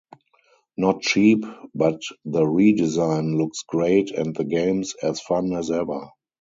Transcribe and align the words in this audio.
Not 0.77 1.01
cheap, 1.01 1.45
but 1.75 2.01
the 2.25 2.41
redesign 2.41 3.37
looks 3.37 3.61
great 3.61 4.09
and 4.09 4.35
the 4.35 4.45
game's 4.45 4.95
as 4.95 5.21
fun 5.21 5.53
as 5.53 5.69
ever. 5.69 6.09